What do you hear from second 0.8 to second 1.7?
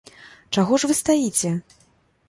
ж вы стаіце?